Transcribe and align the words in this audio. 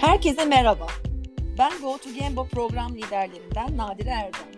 Herkese 0.00 0.44
merhaba. 0.44 0.86
Ben 1.58 1.72
Go 1.82 1.98
to 1.98 2.10
Gembo 2.10 2.44
program 2.44 2.94
liderlerinden 2.94 3.76
Nadire 3.76 4.10
Erdem. 4.10 4.48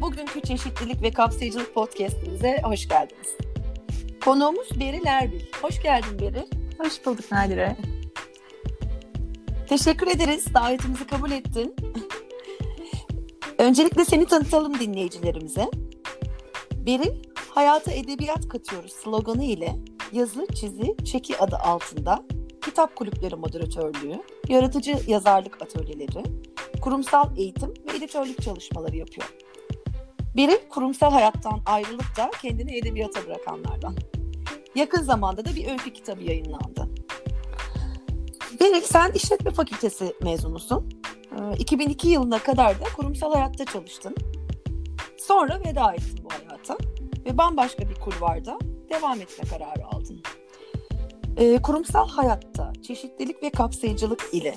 Bugünkü 0.00 0.40
çeşitlilik 0.40 1.02
ve 1.02 1.10
kapsayıcılık 1.10 1.74
podcastimize 1.74 2.60
hoş 2.62 2.88
geldiniz. 2.88 3.36
Konuğumuz 4.24 4.80
Beril 4.80 5.06
Erbil. 5.06 5.40
Hoş 5.62 5.82
geldin 5.82 6.18
Beril. 6.18 6.46
Hoş 6.78 7.06
bulduk 7.06 7.32
Nadire. 7.32 7.76
Teşekkür 9.68 10.06
ederiz. 10.06 10.54
Davetimizi 10.54 11.06
kabul 11.06 11.30
ettin. 11.30 11.74
Öncelikle 13.58 14.04
seni 14.04 14.26
tanıtalım 14.26 14.80
dinleyicilerimize. 14.80 15.70
Beril, 16.74 17.24
hayata 17.54 17.92
edebiyat 17.92 18.48
katıyoruz 18.48 18.92
sloganı 18.92 19.44
ile 19.44 19.76
yazı, 20.12 20.46
çizi, 20.54 20.96
çeki 21.04 21.38
adı 21.38 21.56
altında 21.56 22.24
kitap 22.60 22.96
kulüpleri 22.96 23.36
moderatörlüğü, 23.36 24.22
yaratıcı 24.48 24.98
yazarlık 25.06 25.62
atölyeleri, 25.62 26.22
kurumsal 26.80 27.36
eğitim 27.36 27.74
ve 27.88 27.96
editörlük 27.96 28.42
çalışmaları 28.42 28.96
yapıyor. 28.96 29.34
Biri 30.36 30.68
kurumsal 30.68 31.10
hayattan 31.10 31.60
ayrılıp 31.66 32.16
da 32.16 32.30
kendini 32.42 32.76
edebiyata 32.76 33.26
bırakanlardan. 33.26 33.96
Yakın 34.74 35.02
zamanda 35.02 35.44
da 35.44 35.56
bir 35.56 35.70
öykü 35.70 35.92
kitabı 35.92 36.22
yayınlandı. 36.22 36.88
Beril 38.60 38.80
sen 38.80 39.12
işletme 39.12 39.50
fakültesi 39.50 40.14
mezunusun. 40.22 40.88
2002 41.58 42.08
ee, 42.08 42.10
yılına 42.10 42.38
kadar 42.38 42.80
da 42.80 42.84
kurumsal 42.96 43.34
hayatta 43.34 43.64
çalıştın. 43.64 44.14
Sonra 45.18 45.60
veda 45.60 45.92
ettin 45.92 46.24
bu 46.24 46.28
hayata 46.30 46.78
ve 47.24 47.38
bambaşka 47.38 47.88
bir 47.88 47.94
kulvarda 47.94 48.58
devam 48.90 49.20
etme 49.20 49.48
kararı 49.48 49.86
aldın. 49.86 50.19
E, 51.40 51.62
kurumsal 51.62 52.08
hayatta 52.08 52.72
çeşitlilik 52.82 53.42
ve 53.42 53.50
kapsayıcılık 53.50 54.22
ile 54.32 54.54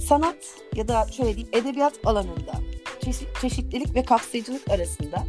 sanat 0.00 0.36
ya 0.74 0.88
da 0.88 1.06
şöyle 1.06 1.36
diyeyim 1.36 1.48
edebiyat 1.52 1.92
alanında 2.04 2.52
çeşit, 3.04 3.28
çeşitlilik 3.40 3.94
ve 3.94 4.02
kapsayıcılık 4.02 4.70
arasında 4.70 5.22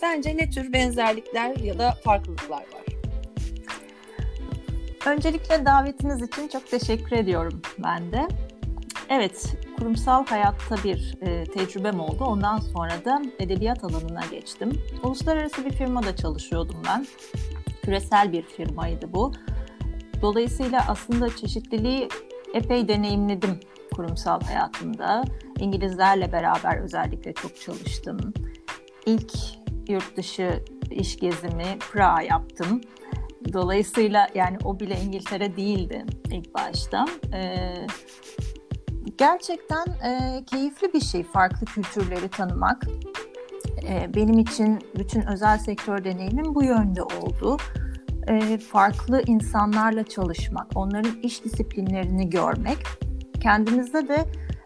sence 0.00 0.36
ne 0.36 0.50
tür 0.50 0.72
benzerlikler 0.72 1.56
ya 1.56 1.78
da 1.78 1.94
farklılıklar 2.04 2.58
var? 2.58 2.84
Öncelikle 5.06 5.66
davetiniz 5.66 6.22
için 6.22 6.48
çok 6.48 6.70
teşekkür 6.70 7.16
ediyorum 7.16 7.62
ben 7.78 8.12
de. 8.12 8.28
Evet, 9.08 9.56
kurumsal 9.78 10.26
hayatta 10.26 10.76
bir 10.84 11.14
e, 11.22 11.44
tecrübem 11.44 12.00
oldu. 12.00 12.24
Ondan 12.24 12.58
sonra 12.58 13.04
da 13.04 13.22
edebiyat 13.38 13.84
alanına 13.84 14.22
geçtim. 14.30 14.82
Uluslararası 15.02 15.64
bir 15.64 15.72
firmada 15.72 16.16
çalışıyordum 16.16 16.82
ben. 16.86 17.06
Küresel 17.84 18.32
bir 18.32 18.42
firmaydı 18.42 19.12
bu. 19.12 19.32
Dolayısıyla 20.22 20.84
aslında 20.88 21.36
çeşitliliği 21.36 22.08
epey 22.54 22.88
deneyimledim 22.88 23.60
kurumsal 23.94 24.40
hayatımda. 24.40 25.24
İngilizlerle 25.58 26.32
beraber 26.32 26.78
özellikle 26.78 27.32
çok 27.32 27.60
çalıştım. 27.60 28.18
İlk 29.06 29.32
yurt 29.88 30.16
dışı 30.16 30.64
iş 30.90 31.16
gezimi 31.16 31.78
Prag 31.92 32.30
yaptım. 32.30 32.80
Dolayısıyla 33.52 34.28
yani 34.34 34.58
o 34.64 34.80
bile 34.80 35.00
İngiltere 35.00 35.56
değildi 35.56 36.06
ilk 36.30 36.54
başta. 36.54 37.06
Ee, 37.34 37.86
gerçekten 39.18 39.86
e, 39.86 40.44
keyifli 40.44 40.92
bir 40.92 41.00
şey 41.00 41.22
farklı 41.22 41.66
kültürleri 41.66 42.28
tanımak. 42.28 42.86
E, 43.88 44.14
benim 44.14 44.38
için 44.38 44.78
bütün 44.98 45.22
özel 45.22 45.58
sektör 45.58 46.04
deneyimim 46.04 46.54
bu 46.54 46.64
yönde 46.64 47.02
oldu 47.02 47.56
e, 48.28 48.58
farklı 48.58 49.22
insanlarla 49.26 50.04
çalışmak, 50.04 50.66
onların 50.74 51.20
iş 51.22 51.44
disiplinlerini 51.44 52.30
görmek, 52.30 52.78
kendimizde 53.40 54.08
de 54.08 54.24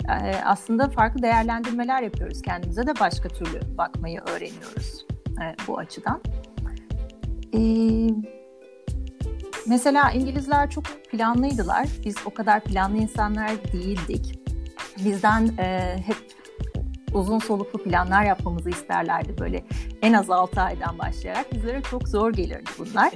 e, 0.09 0.37
aslında 0.45 0.89
farklı 0.89 1.23
değerlendirmeler 1.23 2.03
yapıyoruz. 2.03 2.43
Kendimize 2.43 2.87
de 2.87 2.93
başka 3.01 3.29
türlü 3.29 3.79
bakmayı 3.79 4.21
öğreniyoruz 4.21 5.07
e, 5.43 5.45
bu 5.69 5.79
açıdan. 5.79 6.21
E, 7.55 7.61
mesela 9.67 10.11
İngilizler 10.11 10.71
çok 10.71 10.85
planlıydılar. 11.11 11.89
Biz 12.05 12.17
o 12.27 12.31
kadar 12.31 12.65
planlı 12.65 12.97
insanlar 12.97 13.51
değildik. 13.73 14.41
Bizden 15.05 15.51
e, 15.59 15.97
hep 16.07 16.17
uzun 17.15 17.39
soluklu 17.39 17.83
planlar 17.83 18.25
yapmamızı 18.25 18.71
isterlerdi 18.71 19.39
böyle 19.39 19.65
en 20.03 20.13
az 20.13 20.31
6 20.31 20.61
aydan 20.61 20.99
başlayarak. 20.99 21.53
Bizlere 21.53 21.83
çok 21.83 22.09
zor 22.09 22.33
gelirdi 22.33 22.71
bunlar. 22.79 23.13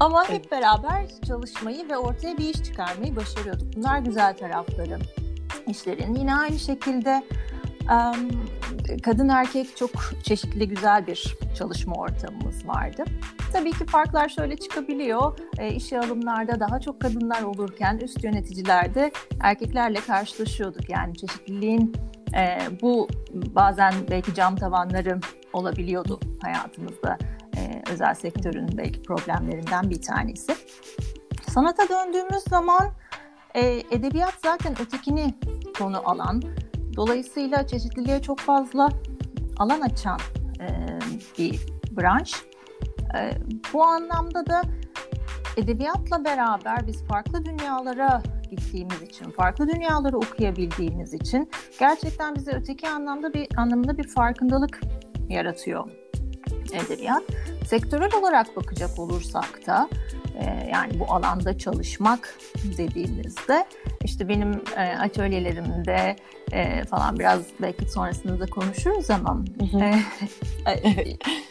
Ama 0.00 0.28
hep 0.28 0.50
beraber 0.52 1.06
çalışmayı 1.26 1.88
ve 1.88 1.96
ortaya 1.96 2.38
bir 2.38 2.54
iş 2.54 2.62
çıkarmayı 2.62 3.16
başarıyorduk. 3.16 3.76
Bunlar 3.76 3.98
güzel 3.98 4.36
tarafları 4.36 4.98
işlerin. 5.66 6.14
Yine 6.14 6.34
aynı 6.34 6.58
şekilde 6.58 7.22
kadın 9.02 9.28
erkek 9.28 9.76
çok 9.76 9.90
çeşitli 10.22 10.68
güzel 10.68 11.06
bir 11.06 11.36
çalışma 11.58 11.94
ortamımız 11.94 12.68
vardı. 12.68 13.04
Tabii 13.52 13.72
ki 13.72 13.86
farklar 13.86 14.28
şöyle 14.28 14.56
çıkabiliyor. 14.56 15.38
E, 15.58 15.74
işe 15.74 16.00
alımlarda 16.00 16.60
daha 16.60 16.80
çok 16.80 17.00
kadınlar 17.00 17.42
olurken 17.42 17.98
üst 17.98 18.24
yöneticilerde 18.24 19.12
erkeklerle 19.40 20.00
karşılaşıyorduk. 20.00 20.90
Yani 20.90 21.16
çeşitliliğin 21.16 21.96
e, 22.36 22.58
bu 22.82 23.08
bazen 23.32 23.94
belki 24.10 24.34
cam 24.34 24.56
tavanları 24.56 25.20
olabiliyordu 25.52 26.20
hayatımızda. 26.42 27.18
Özel 27.92 28.14
sektörün 28.14 28.68
belki 28.78 29.02
problemlerinden 29.02 29.90
bir 29.90 30.02
tanesi. 30.02 30.54
Sanata 31.48 31.88
döndüğümüz 31.88 32.42
zaman 32.48 32.90
e, 33.54 33.82
edebiyat 33.90 34.34
zaten 34.42 34.74
ötekini 34.80 35.34
konu 35.78 36.10
alan, 36.10 36.42
dolayısıyla 36.96 37.66
çeşitliliğe 37.66 38.22
çok 38.22 38.38
fazla 38.38 38.88
alan 39.58 39.80
açan 39.80 40.18
e, 40.60 40.68
bir 41.38 41.60
branş. 41.90 42.34
E, 43.18 43.30
bu 43.72 43.84
anlamda 43.84 44.46
da 44.46 44.62
edebiyatla 45.56 46.24
beraber 46.24 46.86
biz 46.86 47.04
farklı 47.04 47.44
dünyalara 47.44 48.22
gittiğimiz 48.50 49.02
için, 49.02 49.30
farklı 49.30 49.68
dünyaları 49.68 50.16
okuyabildiğimiz 50.16 51.14
için 51.14 51.50
gerçekten 51.78 52.34
bize 52.34 52.52
öteki 52.52 52.88
anlamda 52.88 53.34
bir 53.34 53.48
anlamda 53.56 53.98
bir 53.98 54.08
farkındalık 54.08 54.80
yaratıyor 55.28 55.90
edebiyat. 56.72 57.22
Sektörel 57.66 58.14
olarak 58.14 58.56
bakacak 58.56 58.98
olursak 58.98 59.66
da 59.66 59.88
e, 60.38 60.68
yani 60.72 61.00
bu 61.00 61.04
alanda 61.14 61.58
çalışmak 61.58 62.38
dediğimizde 62.78 63.66
işte 64.04 64.28
benim 64.28 64.62
e, 64.76 64.80
atölyelerimde 64.80 66.16
e, 66.52 66.84
falan 66.84 67.18
biraz 67.18 67.40
belki 67.62 67.90
sonrasında 67.90 68.40
da 68.40 68.46
konuşuruz 68.46 69.10
ama 69.10 69.44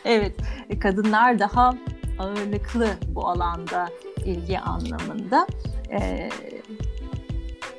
evet 0.06 0.36
kadınlar 0.82 1.40
daha 1.40 1.74
ağırlıklı 2.20 2.88
bu 3.08 3.28
alanda 3.28 3.90
ilgi 4.26 4.60
anlamında. 4.60 5.48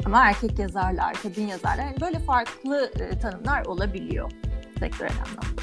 Ama 0.05 0.25
erkek 0.25 0.59
yazarlar, 0.59 1.15
kadın 1.23 1.43
yazarlar 1.43 1.85
yani 1.85 2.01
böyle 2.01 2.19
farklı 2.19 2.93
tanımlar 3.23 3.67
olabiliyor 3.67 4.31
sektörel 4.79 5.13
anlamda. 5.13 5.63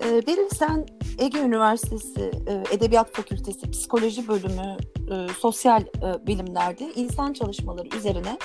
Beril 0.00 0.48
sen 0.54 0.86
Ege 1.18 1.38
Üniversitesi 1.38 2.30
e, 2.46 2.74
Edebiyat 2.74 3.12
Fakültesi 3.12 3.70
Psikoloji 3.70 4.28
Bölümü 4.28 4.76
e, 5.10 5.32
Sosyal 5.38 5.82
e, 5.82 6.26
Bilimlerde 6.26 6.92
insan 6.94 7.32
çalışmaları 7.32 7.96
üzerine 7.96 8.38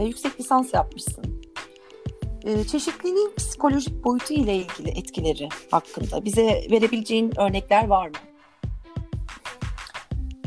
yüksek 0.00 0.40
lisans 0.40 0.74
yapmışsın. 0.74 1.42
Çeşitliliğin 2.70 3.32
psikolojik 3.36 4.04
boyutu 4.04 4.34
ile 4.34 4.56
ilgili 4.56 4.90
etkileri 4.90 5.48
hakkında 5.70 6.24
bize 6.24 6.66
verebileceğin 6.70 7.40
örnekler 7.40 7.86
var 7.86 8.08
mı? 8.08 8.14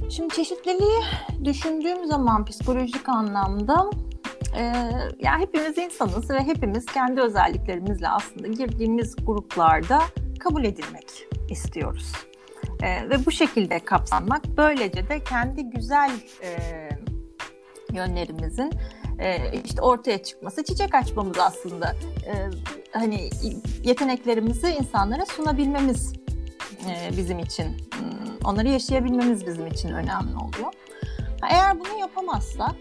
Şimdi 0.09 0.35
çeşitliliği 0.35 1.01
düşündüğüm 1.43 2.07
zaman 2.07 2.45
psikolojik 2.45 3.09
anlamda 3.09 3.89
e, 4.57 4.61
yani 5.19 5.41
hepimiz 5.41 5.77
insanız 5.77 6.29
ve 6.29 6.39
hepimiz 6.39 6.85
kendi 6.85 7.21
özelliklerimizle 7.21 8.09
aslında 8.09 8.47
girdiğimiz 8.47 9.15
gruplarda 9.25 10.01
kabul 10.49 10.63
edilmek 10.63 11.27
istiyoruz. 11.49 12.11
E, 12.83 13.09
ve 13.09 13.25
bu 13.25 13.31
şekilde 13.31 13.79
kapsanmak 13.79 14.41
böylece 14.57 15.09
de 15.09 15.23
kendi 15.23 15.63
güzel 15.63 16.11
e, 16.43 16.49
yönlerimizin 17.93 18.71
e, 19.19 19.61
işte 19.65 19.81
ortaya 19.81 20.23
çıkması, 20.23 20.63
çiçek 20.63 20.95
açmamız 20.95 21.37
aslında 21.39 21.95
e, 22.25 22.33
hani 22.91 23.29
yeteneklerimizi 23.83 24.69
insanlara 24.69 25.25
sunabilmemiz 25.25 26.13
e, 26.89 27.17
bizim 27.17 27.39
için, 27.39 27.65
hmm, 27.65 28.45
onları 28.45 28.67
yaşayabilmemiz 28.67 29.47
bizim 29.47 29.67
için 29.67 29.89
önemli 29.89 30.35
oluyor. 30.37 30.73
Eğer 31.51 31.79
bunu 31.79 31.99
yapamazsak, 31.99 32.75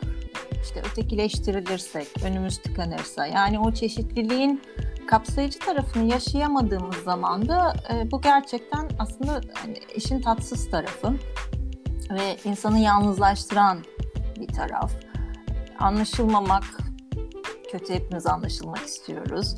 işte 0.63 0.83
ötekileştirilirsek, 0.93 2.09
önümüz 2.25 2.59
tıkanırsa, 2.59 3.27
yani 3.27 3.59
o 3.59 3.73
çeşitliliğin 3.73 4.63
kapsayıcı 5.07 5.59
tarafını 5.59 6.05
yaşayamadığımız 6.13 6.97
zaman 6.97 7.49
da 7.49 7.75
e, 7.93 8.11
bu 8.11 8.21
gerçekten 8.21 8.89
aslında 8.99 9.41
hani, 9.55 9.79
işin 9.95 10.21
tatsız 10.21 10.71
tarafı 10.71 11.15
ve 12.11 12.37
insanı 12.45 12.79
yalnızlaştıran 12.79 13.79
bir 14.41 14.49
taraf. 14.49 14.93
anlaşılmamak 15.79 16.65
kötü 17.73 17.95
hepimiz 17.95 18.27
anlaşılmak 18.27 18.87
istiyoruz. 18.87 19.57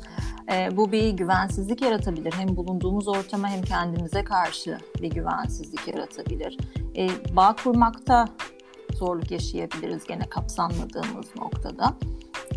E, 0.51 0.77
bu 0.77 0.91
bir 0.91 1.09
güvensizlik 1.09 1.81
yaratabilir. 1.81 2.33
Hem 2.33 2.57
bulunduğumuz 2.57 3.07
ortama 3.07 3.49
hem 3.49 3.61
kendimize 3.61 4.23
karşı 4.23 4.77
bir 5.01 5.09
güvensizlik 5.09 5.87
yaratabilir. 5.87 6.57
E, 6.97 7.09
bağ 7.35 7.55
kurmakta 7.63 8.25
zorluk 8.93 9.31
yaşayabiliriz 9.31 10.05
gene 10.07 10.29
kapsanmadığımız 10.29 11.35
noktada. 11.35 11.93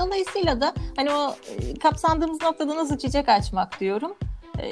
Dolayısıyla 0.00 0.61
da 0.61 0.75
hani 0.97 1.11
o 1.11 1.31
e, 1.31 1.75
kapsandığımız 1.75 2.43
noktada 2.43 2.76
nasıl 2.76 2.99
çiçek 2.99 3.29
açmak 3.29 3.81
diyorum. 3.81 4.14
E, 4.58 4.70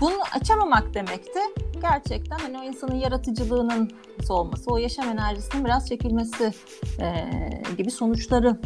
bunu 0.00 0.14
açamamak 0.32 0.94
demek 0.94 1.26
de 1.26 1.40
gerçekten 1.80 2.38
hani 2.38 2.58
o 2.58 2.62
insanın 2.62 2.94
yaratıcılığının 2.94 3.90
solması, 4.26 4.70
o 4.70 4.76
yaşam 4.76 5.08
enerjisinin 5.08 5.64
biraz 5.64 5.88
çekilmesi 5.88 6.52
e, 7.00 7.30
gibi 7.76 7.90
sonuçları 7.90 8.60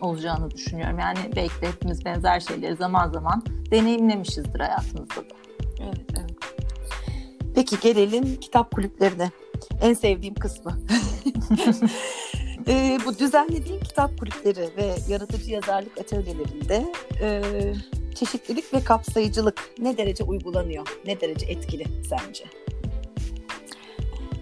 olacağını 0.00 0.50
düşünüyorum. 0.50 0.98
Yani 0.98 1.18
belki 1.36 1.60
de 1.60 1.68
hepimiz 1.68 2.04
benzer 2.04 2.40
şeyleri 2.40 2.76
zaman 2.76 3.12
zaman 3.12 3.42
deneyimlemişizdir 3.70 4.60
hayatımızda 4.60 5.16
da. 5.16 5.34
Evet, 5.80 6.06
evet. 6.18 6.30
Peki 7.54 7.80
gelelim 7.80 8.36
kitap 8.40 8.70
kulüplerine. 8.74 9.30
En 9.82 9.94
sevdiğim 9.94 10.34
kısmı. 10.34 10.78
e, 12.70 12.98
bu 13.06 13.18
düzenlediğin 13.18 13.80
kitap 13.80 14.18
kulüpleri 14.18 14.68
ve 14.76 14.94
yaratıcı 15.08 15.50
yazarlık 15.50 15.98
atölyelerinde 15.98 16.92
e, 17.20 17.42
çeşitlilik 18.14 18.74
ve 18.74 18.84
kapsayıcılık 18.84 19.70
ne 19.78 19.96
derece 19.96 20.24
uygulanıyor? 20.24 20.86
Ne 21.06 21.20
derece 21.20 21.46
etkili 21.46 21.84
sence? 22.08 22.44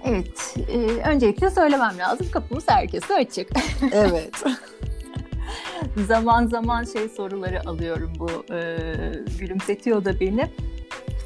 Evet, 0.05 0.57
e, 0.73 0.77
öncelikle 1.09 1.51
söylemem 1.51 1.99
lazım 1.99 2.27
kapımız 2.31 2.65
herkese 2.69 3.15
açık. 3.15 3.51
Evet. 3.93 4.35
zaman 6.09 6.47
zaman 6.47 6.85
şey 6.85 7.09
soruları 7.09 7.69
alıyorum 7.69 8.13
bu 8.19 8.55
e, 8.55 8.77
gülümsetiyor 9.39 10.05
da 10.05 10.21
beni. 10.21 10.51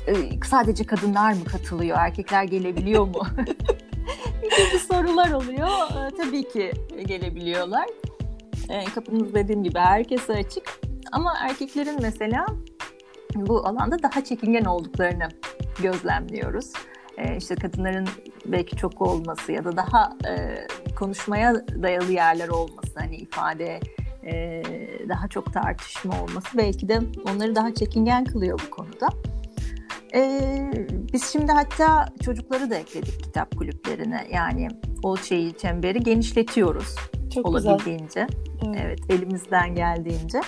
E, 0.07 0.15
sadece 0.51 0.85
kadınlar 0.85 1.33
mı 1.33 1.45
katılıyor, 1.45 1.99
erkekler 2.01 2.45
gelebiliyor 2.45 3.05
mu? 3.07 3.27
gibi 4.57 4.79
sorular 4.79 5.33
oluyor. 5.33 5.69
E, 5.69 6.17
tabii 6.17 6.49
ki 6.49 6.73
gelebiliyorlar. 7.07 7.87
E, 8.69 8.85
kapımız 8.85 9.35
dediğim 9.35 9.65
gibi 9.65 9.79
herkese 9.79 10.33
açık. 10.33 10.81
Ama 11.13 11.35
erkeklerin 11.41 11.99
mesela 12.03 12.47
bu 13.35 13.67
alanda 13.67 14.03
daha 14.03 14.25
çekingen 14.25 14.65
olduklarını 14.65 15.29
gözlemliyoruz. 15.83 16.73
E, 17.19 17.37
işte 17.37 17.55
kadınların 17.55 18.09
belki 18.47 18.77
çok 18.77 19.03
olması 19.03 19.53
ya 19.53 19.65
da 19.65 19.77
daha 19.77 20.17
e, 20.29 20.67
konuşmaya 20.99 21.55
dayalı 21.83 22.13
yerler 22.13 22.49
olması, 22.49 22.93
hani 23.01 23.17
ifade 23.17 23.81
e, 24.25 24.63
daha 25.09 25.29
çok 25.29 25.53
tartışma 25.53 26.23
olması 26.23 26.59
belki 26.59 26.89
de 26.89 27.01
onları 27.33 27.55
daha 27.55 27.75
çekingen 27.75 28.25
kılıyor 28.25 28.61
bu 28.67 28.71
konuda. 28.71 29.09
E, 30.15 30.41
biz 31.13 31.25
şimdi 31.25 31.53
hatta 31.53 32.07
çocukları 32.25 32.71
da 32.71 32.75
ekledik 32.75 33.25
kitap 33.25 33.57
kulüplerine. 33.57 34.27
Yani 34.33 34.69
o 35.03 35.17
şeyi 35.17 35.57
çemberi 35.57 36.01
genişletiyoruz 36.01 36.95
Çok 37.35 37.47
olabildiğince. 37.47 38.27
Güzel. 38.27 38.29
Evet. 38.67 38.81
evet, 38.85 39.01
elimizden 39.09 39.75
geldiğince. 39.75 40.41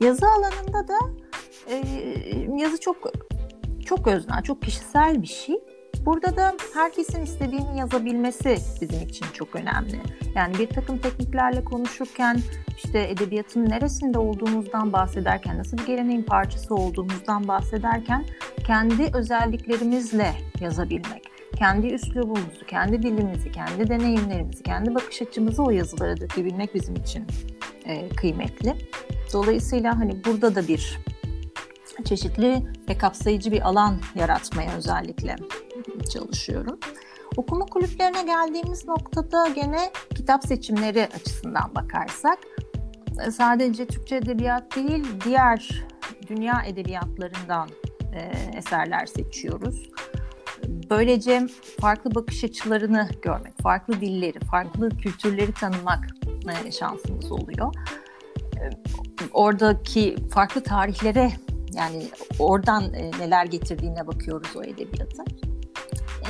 Yazı 0.00 0.26
alanında 0.26 0.88
da 0.88 0.98
e, 1.68 1.76
yazı 2.56 2.80
çok 2.80 3.12
çok 3.86 4.06
öznel, 4.06 4.42
çok 4.42 4.62
kişisel 4.62 5.22
bir 5.22 5.26
şey. 5.26 5.56
Burada 6.06 6.36
da 6.36 6.56
herkesin 6.74 7.22
istediğini 7.22 7.78
yazabilmesi 7.78 8.58
bizim 8.80 9.02
için 9.02 9.26
çok 9.32 9.56
önemli. 9.56 10.00
Yani 10.34 10.58
bir 10.58 10.66
takım 10.66 10.98
tekniklerle 10.98 11.64
konuşurken 11.64 12.40
işte 12.76 13.08
edebiyatın 13.10 13.70
neresinde 13.70 14.18
olduğumuzdan 14.18 14.92
bahsederken, 14.92 15.58
nasıl 15.58 15.78
bir 15.78 15.86
geleneğin 15.86 16.22
parçası 16.22 16.74
olduğumuzdan 16.74 17.48
bahsederken 17.48 18.24
kendi 18.66 19.10
özelliklerimizle 19.14 20.32
yazabilmek, 20.60 21.22
kendi 21.56 21.86
üslubumuzu, 21.86 22.66
kendi 22.66 23.02
dilimizi, 23.02 23.52
kendi 23.52 23.88
deneyimlerimizi, 23.88 24.62
kendi 24.62 24.94
bakış 24.94 25.22
açımızı 25.22 25.62
o 25.62 25.70
yazılara 25.70 26.16
dökebilmek 26.16 26.74
bizim 26.74 26.94
için 26.94 27.26
e, 27.84 28.08
kıymetli. 28.08 28.74
Dolayısıyla 29.32 29.98
hani 29.98 30.24
burada 30.24 30.54
da 30.54 30.68
bir 30.68 30.98
çeşitli 32.04 32.62
ve 32.88 32.98
kapsayıcı 32.98 33.52
bir 33.52 33.68
alan 33.68 34.00
yaratmaya 34.14 34.76
özellikle 34.76 35.36
çalışıyorum. 36.12 36.78
Okuma 37.36 37.66
kulüplerine 37.66 38.22
geldiğimiz 38.22 38.88
noktada 38.88 39.48
gene 39.48 39.90
kitap 40.14 40.46
seçimleri 40.46 41.08
açısından 41.14 41.74
bakarsak 41.74 42.38
e, 43.26 43.30
sadece 43.30 43.86
Türkçe 43.86 44.16
edebiyat 44.16 44.76
değil 44.76 45.06
diğer 45.24 45.84
dünya 46.26 46.62
edebiyatlarından 46.66 47.68
e, 48.14 48.32
eserler 48.58 49.06
seçiyoruz. 49.06 49.90
Böylece 50.90 51.46
farklı 51.80 52.14
bakış 52.14 52.44
açılarını 52.44 53.08
görmek, 53.22 53.62
farklı 53.62 54.00
dilleri, 54.00 54.38
farklı 54.38 54.88
kültürleri 54.88 55.52
tanımak 55.52 56.06
e, 56.66 56.72
şansımız 56.72 57.32
oluyor. 57.32 57.74
E, 58.56 58.70
oradaki 59.32 60.16
farklı 60.28 60.62
tarihlere 60.62 61.32
yani 61.72 62.08
oradan 62.38 62.94
e, 62.94 63.10
neler 63.20 63.44
getirdiğine 63.44 64.06
bakıyoruz 64.06 64.56
o 64.56 64.62
edebiyatın. 64.62 65.26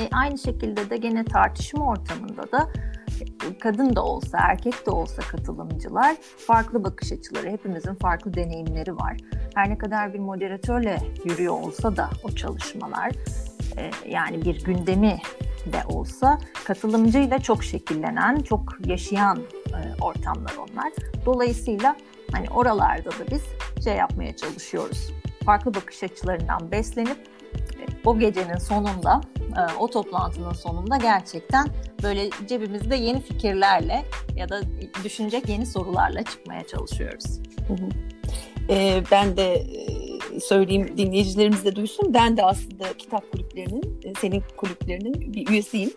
E, 0.01 0.09
aynı 0.13 0.39
şekilde 0.39 0.91
de 0.91 0.97
gene 0.97 1.25
tartışma 1.25 1.87
ortamında 1.87 2.53
da 2.53 2.69
e, 3.21 3.59
kadın 3.59 3.97
da 3.97 4.05
olsa 4.05 4.39
erkek 4.41 4.87
de 4.87 4.91
olsa 4.91 5.23
katılımcılar 5.23 6.17
farklı 6.47 6.85
bakış 6.85 7.13
açıları, 7.13 7.51
hepimizin 7.51 7.95
farklı 7.95 8.35
deneyimleri 8.35 8.97
var. 8.97 9.17
Her 9.55 9.71
ne 9.71 9.79
kadar 9.79 10.15
bir 10.15 10.19
moderatörle 10.19 10.99
yürüyor 11.25 11.55
olsa 11.55 11.97
da 11.97 12.11
o 12.25 12.31
çalışmalar 12.31 13.11
e, 13.77 13.91
yani 14.09 14.45
bir 14.45 14.65
gündemi 14.65 15.19
de 15.73 15.83
olsa 15.89 16.39
katılımcıyla 16.65 17.39
çok 17.39 17.65
şekillenen, 17.65 18.39
çok 18.39 18.87
yaşayan 18.87 19.39
e, 19.69 20.03
ortamlar 20.03 20.55
onlar. 20.57 20.93
Dolayısıyla 21.27 21.97
hani 22.33 22.51
oralarda 22.51 23.11
da 23.11 23.31
biz 23.31 23.43
şey 23.85 23.97
yapmaya 23.97 24.37
çalışıyoruz. 24.37 25.13
Farklı 25.45 25.75
bakış 25.75 26.03
açılarından 26.03 26.73
beslenip 26.73 27.19
e, 27.57 27.83
o 28.05 28.19
gecenin 28.19 28.59
sonunda, 28.59 29.21
e, 29.57 29.79
o 29.79 29.89
toplantının 29.91 30.53
sonunda 30.53 30.97
gerçekten 30.97 31.69
böyle 32.03 32.31
cebimizde 32.49 32.97
yeni 32.97 33.21
fikirlerle 33.21 34.05
ya 34.37 34.49
da 34.49 34.61
düşünecek 35.05 35.49
yeni 35.49 35.67
sorularla 35.67 36.23
çıkmaya 36.23 36.67
çalışıyoruz. 36.67 37.39
Hı 37.69 37.73
hı. 37.73 37.89
Ee, 38.71 39.03
ben 39.11 39.37
de 39.37 39.55
e, 39.55 40.41
söyleyeyim 40.41 40.95
dinleyicilerimiz 40.97 41.65
de 41.65 41.77
duysun. 41.77 42.15
Ben 42.15 42.37
de 42.37 42.45
aslında 42.45 42.93
kitap 42.99 43.33
kulüplerinin, 43.33 44.01
e, 44.05 44.15
senin 44.21 44.43
kulüplerinin 44.57 45.33
bir 45.35 45.49
üyesiyim. 45.49 45.93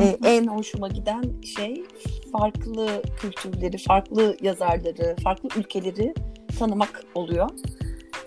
Ee, 0.00 0.16
en 0.24 0.46
hoşuma 0.46 0.88
giden 0.88 1.24
şey 1.56 1.84
farklı 2.32 3.02
kültürleri, 3.20 3.78
farklı 3.78 4.36
yazarları, 4.42 5.16
farklı 5.24 5.48
ülkeleri 5.60 6.14
tanımak 6.58 7.04
oluyor. 7.14 7.48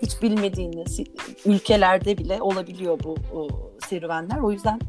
Hiç 0.02 0.22
bilmediğiniz 0.22 1.00
ülkelerde 1.44 2.18
bile 2.18 2.42
olabiliyor 2.42 2.98
bu 3.04 3.16
serüvenler. 3.90 4.38
O 4.38 4.52
yüzden 4.52 4.80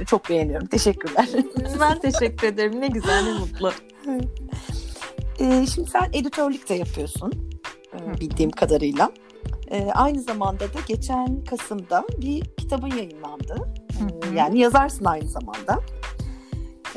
e, 0.00 0.04
çok 0.04 0.28
beğeniyorum. 0.28 0.66
Teşekkürler. 0.66 1.28
ben 1.80 2.00
teşekkür 2.00 2.46
ederim. 2.46 2.80
Ne 2.80 2.88
güzel, 2.88 3.24
ne 3.24 3.38
mutlu. 3.38 3.72
Ee, 5.40 5.66
şimdi 5.66 5.90
sen 5.90 6.08
editörlük 6.12 6.68
de 6.68 6.74
yapıyorsun 6.74 7.52
bildiğim 8.20 8.50
kadarıyla. 8.50 9.12
E, 9.70 9.90
aynı 9.92 10.22
zamanda 10.22 10.64
da 10.64 10.78
geçen 10.88 11.44
Kasım'da 11.44 12.04
bir 12.18 12.44
kitabın 12.44 12.90
yayınlandı. 12.90 13.72
E, 13.90 14.36
yani 14.36 14.58
yazarsın 14.58 15.04
aynı 15.04 15.28
zamanda. 15.28 15.80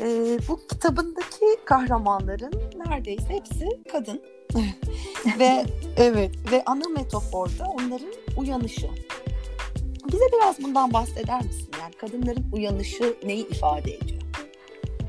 E, 0.00 0.38
bu 0.48 0.60
kitabındaki 0.66 1.46
kahramanların 1.64 2.52
neredeyse 2.76 3.28
hepsi 3.28 3.68
kadın. 3.92 4.22
ve 5.38 5.64
evet 5.96 6.30
ve 6.52 6.62
ana 6.66 6.88
metaforda 6.96 7.64
onların 7.64 8.12
uyanışı. 8.36 8.86
Bize 10.12 10.24
biraz 10.36 10.62
bundan 10.62 10.92
bahseder 10.92 11.44
misin? 11.44 11.70
Yani 11.80 11.92
kadınların 11.92 12.46
uyanışı 12.52 13.16
neyi 13.24 13.48
ifade 13.48 13.94
ediyor? 13.94 14.22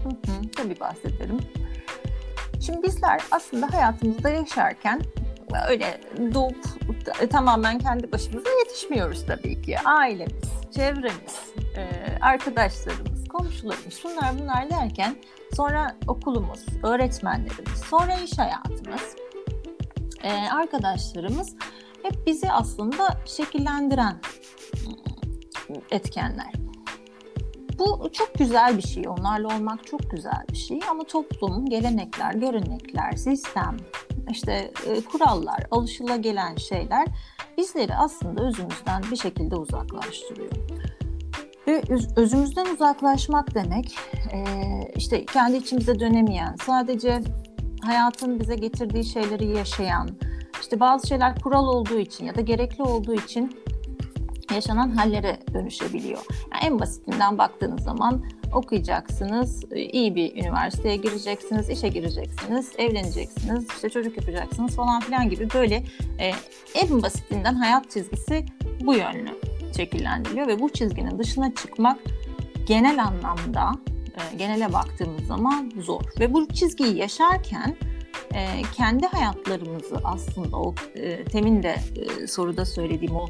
Hı 0.03 0.09
hı, 0.09 0.51
tabii 0.55 0.79
bahsederim. 0.79 1.39
Şimdi 2.65 2.83
bizler 2.83 3.21
aslında 3.31 3.73
hayatımızda 3.73 4.29
yaşarken 4.29 5.01
öyle 5.69 6.01
doğup 6.33 6.57
tamamen 7.31 7.79
kendi 7.79 8.11
başımıza 8.11 8.49
yetişmiyoruz 8.59 9.25
tabii 9.25 9.61
ki. 9.61 9.79
Ailemiz, 9.79 10.49
çevremiz, 10.75 11.35
arkadaşlarımız, 12.21 13.27
komşularımız, 13.27 13.93
şunlar 13.93 14.39
bunlar 14.39 14.69
derken 14.69 15.15
sonra 15.55 15.95
okulumuz, 16.07 16.65
öğretmenlerimiz, 16.83 17.79
sonra 17.89 18.13
iş 18.13 18.37
hayatımız, 18.37 19.15
arkadaşlarımız 20.51 21.55
hep 22.03 22.27
bizi 22.27 22.51
aslında 22.51 23.17
şekillendiren 23.25 24.17
etkenler. 25.91 26.51
bu 27.79 28.09
çok 28.13 28.33
güzel 28.33 28.77
bir 28.77 28.81
şey. 28.81 29.03
Onlarla 29.07 29.47
olmak 29.47 29.87
çok 29.87 30.11
güzel 30.11 30.45
bir 30.51 30.57
şey. 30.57 30.79
Ama 30.89 31.03
toplum, 31.03 31.65
gelenekler, 31.65 32.33
görenekler, 32.33 33.11
sistem, 33.11 33.77
işte 34.31 34.71
e, 34.87 35.01
kurallar, 35.01 35.63
alışılagelen 35.71 36.55
şeyler 36.55 37.07
bizleri 37.57 37.95
aslında 37.95 38.47
özümüzden 38.47 39.03
bir 39.11 39.15
şekilde 39.15 39.55
uzaklaştırıyor. 39.55 40.51
Ve 41.67 41.81
özümüzden 42.15 42.73
uzaklaşmak 42.73 43.55
demek 43.55 43.95
işte 44.95 45.25
kendi 45.25 45.57
içimize 45.57 45.99
dönemeyen, 45.99 46.55
sadece 46.65 47.21
hayatın 47.81 48.39
bize 48.39 48.55
getirdiği 48.55 49.05
şeyleri 49.05 49.47
yaşayan, 49.47 50.09
işte 50.61 50.79
bazı 50.79 51.07
şeyler 51.07 51.41
kural 51.41 51.67
olduğu 51.67 51.99
için 51.99 52.25
ya 52.25 52.35
da 52.35 52.41
gerekli 52.41 52.83
olduğu 52.83 53.13
için 53.13 53.57
yaşanan 54.55 54.89
hallere 54.89 55.39
dönüşebiliyor. 55.53 56.25
Yani 56.53 56.65
en 56.65 56.79
basitinden 56.79 57.37
baktığınız 57.37 57.83
zaman 57.83 58.23
okuyacaksınız, 58.53 59.63
iyi 59.71 60.15
bir 60.15 60.35
üniversiteye 60.35 60.95
gireceksiniz, 60.95 61.69
işe 61.69 61.87
gireceksiniz, 61.87 62.71
evleneceksiniz, 62.77 63.67
işte 63.75 63.89
çocuk 63.89 64.17
yapacaksınız 64.17 64.75
falan 64.75 64.99
filan 64.99 65.29
gibi 65.29 65.47
böyle 65.53 65.83
e, 66.19 66.31
en 66.75 67.01
basitinden 67.01 67.53
hayat 67.53 67.91
çizgisi 67.91 68.45
bu 68.81 68.93
yönlü 68.93 69.29
şekillendiriliyor 69.77 70.47
ve 70.47 70.59
bu 70.59 70.69
çizginin 70.69 71.19
dışına 71.19 71.55
çıkmak 71.55 71.99
genel 72.67 73.03
anlamda 73.03 73.71
e, 74.15 74.35
genele 74.35 74.73
baktığımız 74.73 75.27
zaman 75.27 75.71
zor 75.81 76.01
ve 76.19 76.33
bu 76.33 76.47
çizgiyi 76.47 76.97
yaşarken 76.97 77.75
e, 78.33 78.61
kendi 78.75 79.07
hayatlarımızı 79.07 79.95
aslında 80.03 80.57
o 80.57 80.75
e, 80.95 81.23
temin 81.23 81.63
de 81.63 81.75
e, 81.95 82.27
soruda 82.27 82.65
söylediğim 82.65 83.15
o 83.15 83.27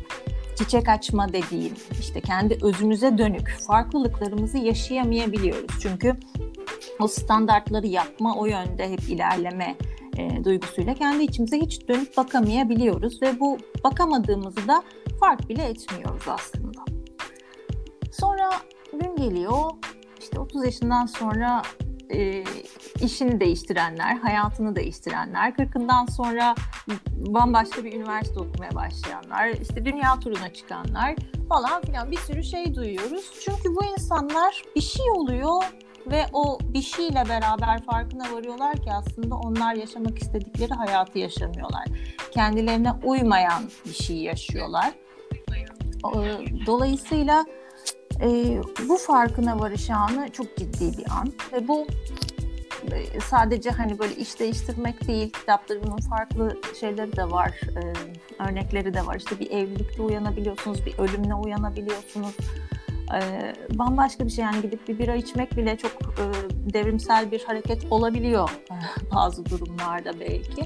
çiçek 0.57 0.89
açma 0.89 1.33
dediğim 1.33 1.73
işte 1.99 2.21
kendi 2.21 2.57
özümüze 2.61 3.17
dönük 3.17 3.49
farklılıklarımızı 3.67 4.57
yaşayamayabiliyoruz. 4.57 5.79
Çünkü 5.81 6.17
o 6.99 7.07
standartları 7.07 7.87
yapma 7.87 8.35
o 8.35 8.45
yönde 8.45 8.91
hep 8.91 9.09
ilerleme 9.09 9.75
e, 10.17 10.43
duygusuyla 10.43 10.93
kendi 10.93 11.23
içimize 11.23 11.57
hiç 11.59 11.87
dönüp 11.87 12.17
bakamayabiliyoruz 12.17 13.21
ve 13.21 13.39
bu 13.39 13.57
bakamadığımızı 13.83 14.67
da 14.67 14.83
fark 15.19 15.49
bile 15.49 15.63
etmiyoruz 15.63 16.23
aslında. 16.27 16.81
Sonra 18.11 18.49
gün 18.93 19.15
geliyor 19.15 19.71
işte 20.19 20.39
30 20.39 20.65
yaşından 20.65 21.05
sonra 21.05 21.61
e, 22.09 22.43
işini 23.01 23.39
değiştirenler, 23.39 24.15
hayatını 24.17 24.75
değiştirenler, 24.75 25.51
40'ından 25.51 26.11
sonra 26.11 26.55
bambaşka 27.11 27.83
bir 27.83 27.93
üniversite 27.93 28.39
okumaya 28.39 28.75
başlayanlar, 28.75 29.49
işte 29.49 29.85
dünya 29.85 30.19
turuna 30.19 30.53
çıkanlar 30.53 31.15
falan 31.49 31.81
filan 31.81 32.11
bir 32.11 32.17
sürü 32.17 32.43
şey 32.43 32.75
duyuyoruz. 32.75 33.31
Çünkü 33.45 33.75
bu 33.75 33.85
insanlar 33.85 34.63
bir 34.75 34.81
şey 34.81 35.11
oluyor 35.11 35.63
ve 36.11 36.25
o 36.33 36.59
bir 36.61 36.81
şeyle 36.81 37.23
beraber 37.29 37.85
farkına 37.85 38.33
varıyorlar 38.33 38.75
ki 38.75 38.91
aslında 38.91 39.35
onlar 39.35 39.75
yaşamak 39.75 40.21
istedikleri 40.21 40.73
hayatı 40.73 41.19
yaşamıyorlar. 41.19 41.85
Kendilerine 42.31 42.91
uymayan 43.03 43.63
bir 43.85 43.93
şey 43.93 44.17
yaşıyorlar. 44.17 44.93
Dolayısıyla 46.65 47.45
e, 48.21 48.61
bu 48.89 48.97
farkına 48.97 49.59
varış 49.59 49.89
anı 49.89 50.29
çok 50.29 50.57
ciddi 50.57 50.97
bir 50.97 51.11
an 51.11 51.33
ve 51.53 51.67
bu 51.67 51.87
e, 52.91 53.19
sadece 53.19 53.69
hani 53.69 53.99
böyle 53.99 54.15
iş 54.15 54.39
değiştirmek 54.39 55.07
değil, 55.07 55.31
kitaplarının 55.31 55.97
farklı 55.97 56.57
şeyleri 56.79 57.15
de 57.15 57.31
var, 57.31 57.61
e, 57.77 57.93
örnekleri 58.43 58.93
de 58.93 59.05
var. 59.05 59.15
İşte 59.15 59.39
bir 59.39 59.51
evlilikte 59.51 60.01
uyanabiliyorsunuz, 60.01 60.85
bir 60.85 60.99
ölümle 60.99 61.33
uyanabiliyorsunuz. 61.33 62.35
E, 63.15 63.53
bambaşka 63.77 64.25
bir 64.25 64.29
şey 64.29 64.45
yani 64.45 64.61
gidip 64.61 64.87
bir 64.87 64.99
bira 64.99 65.15
içmek 65.15 65.57
bile 65.57 65.77
çok 65.77 65.91
e, 65.91 66.23
devrimsel 66.73 67.31
bir 67.31 67.43
hareket 67.43 67.91
olabiliyor 67.91 68.49
bazı 69.15 69.45
durumlarda 69.45 70.19
belki. 70.19 70.61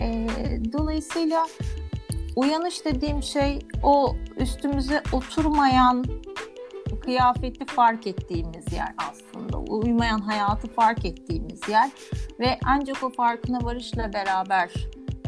E, 0.00 0.26
dolayısıyla 0.72 1.46
uyanış 2.36 2.84
dediğim 2.84 3.22
şey 3.22 3.58
o 3.82 4.16
üstümüze 4.36 5.02
oturmayan 5.12 6.04
kıyafeti 7.06 7.66
fark 7.66 8.06
ettiğimiz 8.06 8.72
yer 8.72 8.94
aslında. 9.10 9.58
Uymayan 9.58 10.18
hayatı 10.18 10.68
fark 10.68 11.04
ettiğimiz 11.04 11.68
yer 11.68 11.90
ve 12.40 12.58
ancak 12.64 13.02
o 13.02 13.10
farkına 13.10 13.64
varışla 13.64 14.12
beraber 14.12 14.70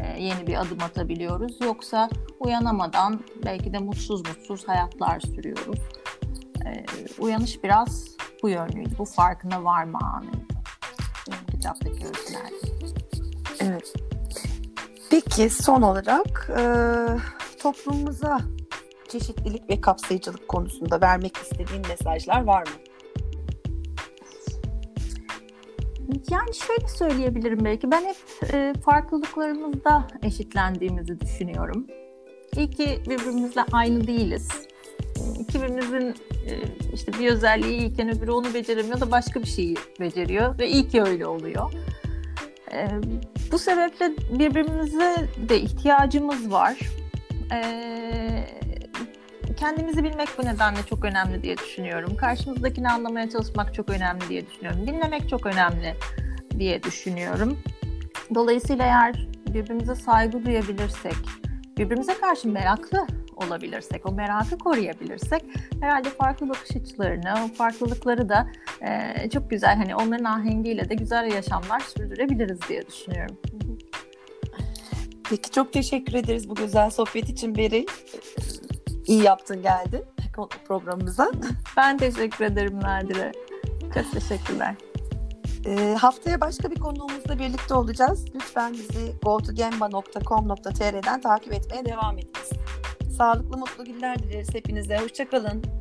e, 0.01 0.23
yeni 0.23 0.47
bir 0.47 0.61
adım 0.61 0.83
atabiliyoruz. 0.83 1.57
Yoksa 1.61 2.09
uyanamadan 2.39 3.19
belki 3.45 3.73
de 3.73 3.79
mutsuz 3.79 4.27
mutsuz 4.27 4.67
hayatlar 4.67 5.19
sürüyoruz. 5.19 5.79
E, 6.65 6.85
uyanış 7.19 7.63
biraz 7.63 8.05
bu 8.43 8.49
yönlüydü. 8.49 8.97
Bu 8.97 9.05
farkına 9.05 9.63
varma 9.63 9.99
anıydı. 9.99 10.53
Kitaptaki 11.51 12.05
öykülerde. 12.05 12.55
Evet. 13.59 13.93
Peki 15.09 15.49
son 15.49 15.81
olarak 15.81 16.51
e, 16.57 16.63
toplumumuza 17.61 18.39
çeşitlilik 19.09 19.69
ve 19.69 19.81
kapsayıcılık 19.81 20.47
konusunda 20.47 21.01
vermek 21.01 21.37
istediğin 21.37 21.87
mesajlar 21.87 22.43
var 22.43 22.61
mı? 22.61 22.73
Yani 26.29 26.55
şöyle 26.55 26.87
söyleyebilirim 26.87 27.59
belki. 27.65 27.91
Ben 27.91 28.01
hep 28.01 28.15
e, 28.53 28.73
farklılıklarımızda 28.85 30.07
eşitlendiğimizi 30.23 31.19
düşünüyorum. 31.19 31.87
İyi 32.57 32.69
ki 32.69 32.99
birbirimizle 33.09 33.61
aynı 33.71 34.07
değiliz. 34.07 34.47
İkimizin 35.39 36.15
e, 36.47 36.53
işte 36.93 37.13
bir 37.13 37.31
özelliği 37.31 37.79
iyiyken 37.79 38.17
öbürü 38.17 38.31
onu 38.31 38.53
beceremiyor 38.53 38.99
da 38.99 39.11
başka 39.11 39.41
bir 39.41 39.47
şeyi 39.47 39.75
beceriyor 39.99 40.59
ve 40.59 40.69
iyi 40.69 40.87
ki 40.87 41.01
öyle 41.01 41.25
oluyor. 41.25 41.71
E, 42.73 42.87
bu 43.51 43.59
sebeple 43.59 44.11
birbirimize 44.39 45.27
de 45.49 45.61
ihtiyacımız 45.61 46.51
var. 46.51 46.77
E, 47.51 47.59
kendimizi 49.59 50.03
bilmek 50.03 50.29
bu 50.37 50.45
nedenle 50.45 50.79
çok 50.89 51.05
önemli 51.05 51.43
diye 51.43 51.57
düşünüyorum. 51.57 52.15
Karşımızdakini 52.15 52.89
anlamaya 52.89 53.29
çalışmak 53.29 53.73
çok 53.73 53.89
önemli 53.89 54.29
diye 54.29 54.47
düşünüyorum. 54.47 54.87
Dinlemek 54.87 55.29
çok 55.29 55.45
önemli 55.45 55.95
diye 56.59 56.83
düşünüyorum. 56.83 57.59
Dolayısıyla 58.35 58.85
eğer 58.85 59.27
birbirimize 59.47 59.95
saygı 59.95 60.45
duyabilirsek, 60.45 61.15
birbirimize 61.77 62.13
karşı 62.13 62.49
meraklı 62.49 63.07
olabilirsek, 63.35 64.05
o 64.05 64.11
merakı 64.11 64.57
koruyabilirsek 64.57 65.43
herhalde 65.81 66.09
farklı 66.09 66.49
bakış 66.49 66.75
açılarını, 66.75 67.33
o 67.45 67.55
farklılıkları 67.55 68.29
da 68.29 68.47
e, 68.81 69.29
çok 69.29 69.49
güzel 69.49 69.75
hani 69.75 69.95
onların 69.95 70.23
ahengiyle 70.23 70.89
de 70.89 70.95
güzel 70.95 71.31
yaşamlar 71.31 71.79
sürdürebiliriz 71.79 72.59
diye 72.69 72.87
düşünüyorum. 72.87 73.37
Peki 75.29 75.51
çok 75.51 75.73
teşekkür 75.73 76.13
ederiz 76.13 76.49
bu 76.49 76.55
güzel 76.55 76.89
sohbet 76.89 77.29
için 77.29 77.55
Beri 77.55 77.85
iyi 79.09 79.23
yaptın 79.23 79.61
geldin 79.61 80.05
programımıza. 80.67 81.31
Ben 81.77 81.97
teşekkür 81.97 82.45
ederim 82.45 82.79
Nadire. 82.81 83.31
Çok 83.93 84.11
teşekkürler. 84.11 84.75
E, 85.65 85.95
haftaya 85.99 86.41
başka 86.41 86.71
bir 86.71 86.79
konuğumuzla 86.79 87.39
birlikte 87.39 87.73
olacağız. 87.73 88.25
Lütfen 88.35 88.73
bizi 88.73 89.15
gotogemba.com.tr'den 89.23 91.21
takip 91.21 91.53
etmeye 91.53 91.85
devam 91.85 92.17
ediniz. 92.17 92.49
Sağlıklı 93.17 93.57
mutlu 93.57 93.85
günler 93.85 94.19
dileriz 94.19 94.55
hepinize. 94.55 94.97
Hoşçakalın. 94.97 95.78